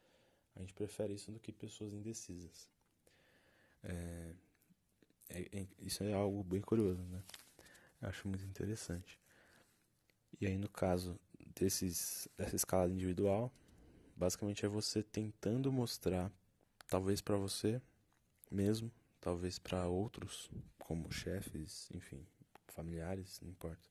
A 0.56 0.60
gente 0.60 0.74
prefere 0.74 1.14
isso 1.14 1.32
do 1.32 1.40
que 1.40 1.52
pessoas 1.52 1.94
indecisas. 1.94 2.70
É, 3.84 4.34
é, 5.30 5.42
é, 5.52 5.68
isso 5.80 6.04
é 6.04 6.14
algo 6.14 6.44
bem 6.44 6.62
curioso, 6.62 7.02
né? 7.04 7.22
Eu 8.02 8.10
acho 8.10 8.28
muito 8.28 8.46
interessante. 8.46 9.20
E 10.40 10.46
aí, 10.46 10.58
no 10.58 10.70
caso 10.70 11.20
desses, 11.56 12.28
dessa 12.38 12.56
escala 12.56 12.92
individual, 12.92 13.52
basicamente 14.16 14.66
é 14.66 14.70
você 14.70 15.04
tentando 15.04 15.72
mostrar, 15.72 16.32
talvez 16.88 17.22
para 17.22 17.38
você 17.38 17.82
mesmo, 18.52 18.92
talvez 19.20 19.58
para 19.58 19.88
outros, 19.88 20.50
como 20.80 21.12
chefes, 21.12 21.90
enfim, 21.94 22.26
familiares, 22.68 23.40
não 23.42 23.50
importa. 23.50 23.90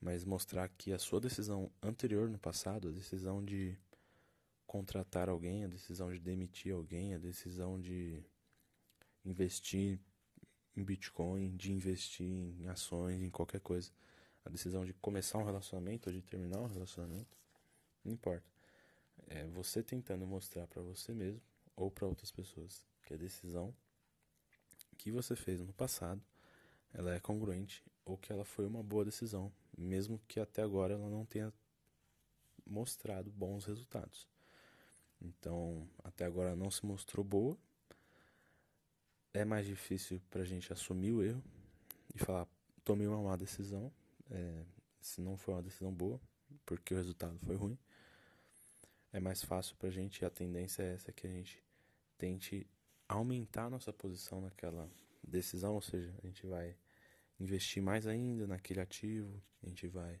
Mas 0.00 0.24
mostrar 0.24 0.68
que 0.68 0.92
a 0.92 0.98
sua 0.98 1.20
decisão 1.20 1.70
anterior 1.82 2.28
no 2.28 2.38
passado, 2.38 2.88
a 2.88 2.92
decisão 2.92 3.44
de 3.44 3.76
contratar 4.74 5.28
alguém, 5.28 5.62
a 5.62 5.68
decisão 5.68 6.12
de 6.12 6.18
demitir 6.18 6.74
alguém, 6.74 7.14
a 7.14 7.18
decisão 7.18 7.80
de 7.80 8.20
investir 9.24 10.00
em 10.76 10.82
Bitcoin, 10.82 11.56
de 11.56 11.70
investir 11.70 12.26
em 12.26 12.66
ações, 12.66 13.22
em 13.22 13.30
qualquer 13.30 13.60
coisa. 13.60 13.92
A 14.44 14.50
decisão 14.50 14.84
de 14.84 14.92
começar 14.94 15.38
um 15.38 15.44
relacionamento 15.44 16.10
ou 16.10 16.12
de 16.12 16.20
terminar 16.20 16.58
um 16.58 16.66
relacionamento, 16.66 17.38
não 18.04 18.12
importa. 18.12 18.44
É 19.28 19.46
você 19.46 19.80
tentando 19.80 20.26
mostrar 20.26 20.66
para 20.66 20.82
você 20.82 21.14
mesmo 21.14 21.40
ou 21.76 21.88
para 21.88 22.08
outras 22.08 22.32
pessoas 22.32 22.84
que 23.04 23.14
a 23.14 23.16
decisão 23.16 23.72
que 24.98 25.12
você 25.12 25.36
fez 25.36 25.60
no 25.60 25.72
passado 25.72 26.20
ela 26.92 27.14
é 27.14 27.20
congruente 27.20 27.80
ou 28.04 28.18
que 28.18 28.32
ela 28.32 28.44
foi 28.44 28.66
uma 28.66 28.82
boa 28.82 29.04
decisão, 29.04 29.52
mesmo 29.78 30.20
que 30.26 30.40
até 30.40 30.62
agora 30.62 30.94
ela 30.94 31.08
não 31.08 31.24
tenha 31.24 31.52
mostrado 32.66 33.30
bons 33.30 33.66
resultados. 33.66 34.33
Então, 35.24 35.88
até 36.04 36.26
agora 36.26 36.54
não 36.54 36.70
se 36.70 36.84
mostrou 36.84 37.24
boa. 37.24 37.56
É 39.32 39.44
mais 39.44 39.66
difícil 39.66 40.20
para 40.30 40.42
a 40.42 40.44
gente 40.44 40.72
assumir 40.72 41.12
o 41.12 41.22
erro 41.22 41.42
e 42.14 42.18
falar: 42.18 42.46
tomei 42.84 43.06
uma 43.06 43.22
má 43.22 43.34
decisão, 43.34 43.90
é, 44.30 44.64
se 45.00 45.20
não 45.20 45.36
foi 45.36 45.54
uma 45.54 45.62
decisão 45.62 45.92
boa, 45.92 46.20
porque 46.66 46.92
o 46.94 46.96
resultado 46.96 47.38
foi 47.40 47.56
ruim. 47.56 47.78
É 49.12 49.18
mais 49.18 49.42
fácil 49.42 49.74
para 49.76 49.88
a 49.88 49.92
gente, 49.92 50.24
a 50.24 50.30
tendência 50.30 50.82
é 50.82 50.94
essa: 50.94 51.10
que 51.10 51.26
a 51.26 51.30
gente 51.30 51.64
tente 52.18 52.66
aumentar 53.08 53.70
nossa 53.70 53.92
posição 53.92 54.40
naquela 54.40 54.88
decisão, 55.22 55.74
ou 55.74 55.82
seja, 55.82 56.14
a 56.22 56.26
gente 56.26 56.46
vai 56.46 56.76
investir 57.40 57.82
mais 57.82 58.06
ainda 58.06 58.46
naquele 58.46 58.80
ativo, 58.80 59.42
a 59.62 59.68
gente 59.68 59.88
vai 59.88 60.20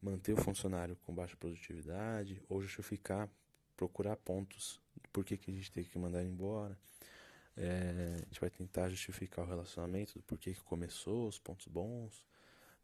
manter 0.00 0.34
o 0.34 0.36
funcionário 0.36 0.96
com 0.96 1.14
baixa 1.14 1.36
produtividade 1.36 2.40
ou 2.48 2.60
justificar, 2.60 3.28
procurar 3.76 4.16
pontos 4.16 4.80
por 5.12 5.24
que, 5.24 5.36
que 5.36 5.50
a 5.50 5.54
gente 5.54 5.70
tem 5.70 5.84
que 5.84 5.98
mandar 5.98 6.20
ele 6.20 6.30
embora. 6.30 6.78
É, 7.56 8.16
a 8.22 8.24
gente 8.26 8.40
vai 8.40 8.50
tentar 8.50 8.88
justificar 8.88 9.44
o 9.44 9.48
relacionamento, 9.48 10.18
do 10.18 10.22
porquê 10.22 10.52
que 10.52 10.62
começou, 10.62 11.28
os 11.28 11.38
pontos 11.38 11.68
bons, 11.68 12.24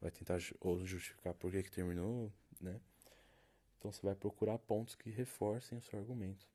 vai 0.00 0.10
tentar 0.10 0.38
ou 0.60 0.84
justificar 0.86 1.34
por 1.34 1.50
que, 1.50 1.62
que 1.62 1.70
terminou, 1.70 2.32
né? 2.60 2.80
Então 3.78 3.90
você 3.90 4.00
vai 4.02 4.14
procurar 4.14 4.58
pontos 4.58 4.94
que 4.94 5.10
reforcem 5.10 5.78
o 5.78 5.82
seu 5.82 5.98
argumento, 5.98 6.46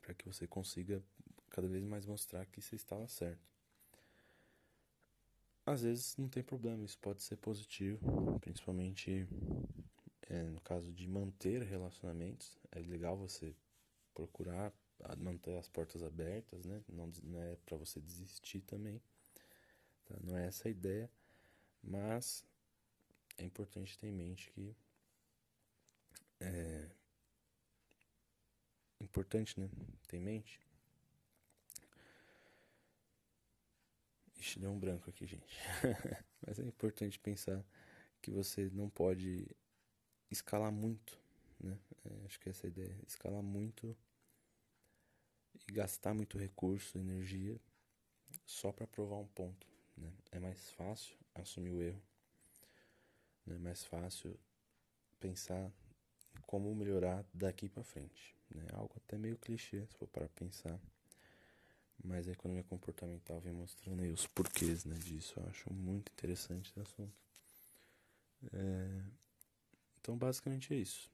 para 0.00 0.14
que 0.14 0.26
você 0.26 0.46
consiga 0.46 1.02
cada 1.50 1.68
vez 1.68 1.84
mais 1.84 2.06
mostrar 2.06 2.44
que 2.46 2.60
você 2.60 2.74
estava 2.74 3.06
certo. 3.06 3.46
Às 5.64 5.82
vezes 5.82 6.16
não 6.16 6.28
tem 6.28 6.42
problema, 6.42 6.84
isso 6.84 6.98
pode 6.98 7.22
ser 7.22 7.36
positivo, 7.36 8.38
principalmente 8.40 9.26
é, 10.28 10.42
no 10.42 10.60
caso 10.60 10.92
de 10.92 11.06
manter 11.06 11.62
relacionamentos. 11.62 12.56
É 12.70 12.80
legal 12.80 13.16
você 13.16 13.54
procurar 14.14 14.72
manter 15.18 15.56
as 15.58 15.68
portas 15.68 16.02
abertas, 16.02 16.64
né? 16.64 16.82
Não, 16.88 17.12
não 17.22 17.42
é 17.42 17.56
para 17.66 17.76
você 17.76 18.00
desistir 18.00 18.60
também, 18.62 19.00
tá? 20.06 20.14
não 20.22 20.36
é 20.36 20.46
essa 20.46 20.68
a 20.68 20.70
ideia, 20.70 21.10
mas 21.82 22.44
é 23.36 23.44
importante 23.44 23.98
ter 23.98 24.06
em 24.06 24.12
mente 24.12 24.50
que 24.50 24.74
é 26.40 26.88
importante, 29.00 29.60
né? 29.60 29.68
Ter 30.08 30.16
em 30.16 30.20
mente 30.20 30.60
Ixi, 34.38 34.60
deu 34.60 34.70
um 34.70 34.78
branco 34.78 35.08
aqui, 35.10 35.26
gente. 35.26 35.58
Mas 36.46 36.58
é 36.58 36.62
importante 36.62 37.18
pensar 37.18 37.64
que 38.20 38.30
você 38.30 38.70
não 38.72 38.88
pode 38.88 39.48
escalar 40.30 40.72
muito, 40.72 41.18
né? 41.60 41.78
É, 42.04 42.26
acho 42.26 42.38
que 42.40 42.48
essa 42.48 42.66
é 42.66 42.68
a 42.68 42.70
ideia. 42.70 42.96
Escalar 43.06 43.42
muito 43.42 43.96
e 45.68 45.72
gastar 45.72 46.14
muito 46.14 46.38
recurso, 46.38 46.98
energia, 46.98 47.58
só 48.44 48.72
para 48.72 48.86
provar 48.86 49.16
um 49.16 49.26
ponto. 49.26 49.66
Né? 49.96 50.12
É 50.32 50.38
mais 50.38 50.70
fácil 50.70 51.16
assumir 51.34 51.70
o 51.70 51.82
erro. 51.82 52.02
Né? 53.46 53.56
É 53.56 53.58
mais 53.58 53.84
fácil 53.84 54.38
pensar 55.18 55.70
como 56.46 56.74
melhorar 56.74 57.24
daqui 57.32 57.68
para 57.68 57.82
frente. 57.82 58.34
Né? 58.54 58.64
Algo 58.72 58.94
até 58.96 59.16
meio 59.18 59.36
clichê, 59.38 59.84
se 59.86 59.94
for 59.94 60.06
para 60.08 60.28
pensar. 60.28 60.78
Mas 62.04 62.28
a 62.28 62.32
economia 62.32 62.62
comportamental 62.64 63.40
vem 63.40 63.52
mostrando 63.52 64.02
aí 64.02 64.12
os 64.12 64.26
porquês 64.26 64.84
né, 64.84 64.96
disso. 64.96 65.40
Eu 65.40 65.48
acho 65.48 65.72
muito 65.72 66.12
interessante 66.12 66.70
esse 66.70 66.80
assunto. 66.80 67.14
É... 68.52 69.02
Então, 70.06 70.16
basicamente 70.16 70.72
é 70.72 70.76
isso. 70.76 71.10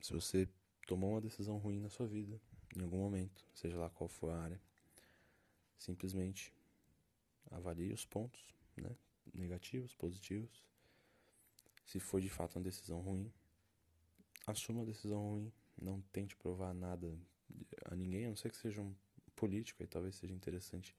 Se 0.00 0.12
você 0.12 0.48
tomou 0.86 1.10
uma 1.10 1.20
decisão 1.20 1.58
ruim 1.58 1.80
na 1.80 1.90
sua 1.90 2.06
vida, 2.06 2.40
em 2.76 2.82
algum 2.82 2.98
momento, 2.98 3.44
seja 3.52 3.76
lá 3.76 3.90
qual 3.90 4.06
for 4.06 4.30
a 4.30 4.40
área, 4.40 4.60
simplesmente 5.76 6.54
avalie 7.50 7.92
os 7.92 8.06
pontos, 8.06 8.54
né, 8.76 8.94
negativos, 9.34 9.92
positivos. 9.96 10.64
Se 11.84 11.98
for 11.98 12.20
de 12.20 12.28
fato 12.28 12.60
uma 12.60 12.62
decisão 12.62 13.00
ruim, 13.00 13.28
assuma 14.46 14.82
a 14.82 14.86
decisão 14.86 15.28
ruim. 15.28 15.52
Não 15.76 16.00
tente 16.12 16.36
provar 16.36 16.72
nada 16.72 17.12
a 17.86 17.96
ninguém, 17.96 18.26
a 18.26 18.28
não 18.28 18.36
ser 18.36 18.52
que 18.52 18.56
seja 18.56 18.80
um 18.80 18.94
político, 19.34 19.82
aí 19.82 19.88
talvez 19.88 20.14
seja 20.14 20.32
interessante 20.32 20.94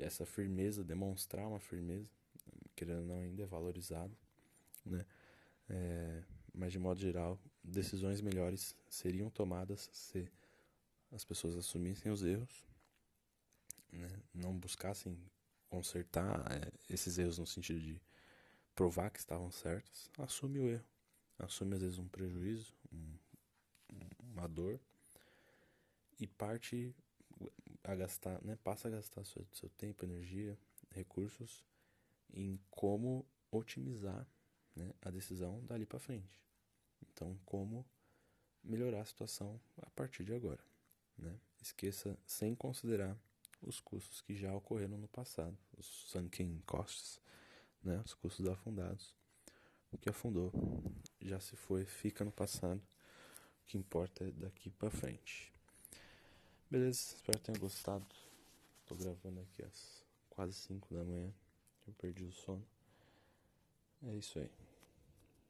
essa 0.00 0.26
firmeza, 0.26 0.82
demonstrar 0.82 1.46
uma 1.46 1.60
firmeza, 1.60 2.10
querendo 2.74 3.02
ou 3.02 3.06
não 3.06 3.20
ainda 3.20 3.44
é 3.44 3.46
valorizado, 3.46 4.18
né? 4.84 5.06
É, 5.68 6.22
mas 6.54 6.72
de 6.72 6.78
modo 6.78 7.00
geral, 7.00 7.38
decisões 7.62 8.20
melhores 8.20 8.74
seriam 8.88 9.28
tomadas 9.28 9.88
se 9.92 10.30
as 11.12 11.24
pessoas 11.24 11.56
assumissem 11.56 12.10
os 12.10 12.22
erros, 12.22 12.66
né? 13.92 14.08
não 14.34 14.56
buscassem 14.56 15.18
consertar 15.68 16.44
é, 16.52 16.72
esses 16.92 17.18
erros 17.18 17.38
no 17.38 17.46
sentido 17.46 17.80
de 17.80 18.00
provar 18.74 19.10
que 19.10 19.18
estavam 19.18 19.50
certos, 19.50 20.10
assume 20.18 20.58
o 20.60 20.68
erro, 20.68 20.84
assume 21.38 21.74
às 21.74 21.82
vezes 21.82 21.98
um 21.98 22.08
prejuízo, 22.08 22.74
um, 22.92 23.16
uma 24.20 24.46
dor 24.46 24.80
e 26.18 26.26
parte 26.26 26.94
a 27.84 27.94
gastar, 27.94 28.42
né, 28.42 28.56
passa 28.62 28.88
a 28.88 28.90
gastar 28.90 29.24
seu, 29.24 29.46
seu 29.52 29.68
tempo, 29.70 30.04
energia, 30.04 30.58
recursos 30.90 31.64
em 32.32 32.58
como 32.70 33.26
otimizar 33.50 34.26
né, 34.76 34.92
a 35.02 35.10
decisão 35.10 35.64
dali 35.64 35.86
para 35.86 35.98
frente. 35.98 36.40
Então, 37.02 37.36
como 37.44 37.84
melhorar 38.62 39.00
a 39.00 39.04
situação 39.04 39.60
a 39.82 39.90
partir 39.90 40.24
de 40.24 40.34
agora. 40.34 40.62
Né? 41.16 41.34
Esqueça 41.60 42.16
sem 42.26 42.54
considerar 42.54 43.16
os 43.62 43.80
custos 43.80 44.20
que 44.20 44.34
já 44.34 44.54
ocorreram 44.54 44.98
no 44.98 45.08
passado, 45.08 45.56
os 45.76 45.86
sunken 45.86 46.62
costs, 46.66 47.20
né, 47.82 48.00
os 48.04 48.14
custos 48.14 48.46
afundados. 48.46 49.14
O 49.92 49.98
que 49.98 50.10
afundou 50.10 50.52
já 51.20 51.40
se 51.40 51.56
foi, 51.56 51.84
fica 51.84 52.24
no 52.24 52.32
passado. 52.32 52.82
O 53.62 53.66
que 53.66 53.78
importa 53.78 54.24
é 54.24 54.30
daqui 54.32 54.68
para 54.70 54.90
frente. 54.90 55.52
Beleza, 56.70 57.14
espero 57.14 57.38
que 57.38 57.44
tenham 57.44 57.60
gostado. 57.60 58.06
Tô 58.86 58.94
gravando 58.94 59.40
aqui 59.40 59.62
às 59.62 60.04
quase 60.28 60.54
5 60.54 60.94
da 60.94 61.04
manhã. 61.04 61.32
Eu 61.86 61.94
perdi 61.94 62.24
o 62.24 62.32
sono. 62.32 62.66
É 64.02 64.14
isso 64.14 64.38
aí. 64.38 64.65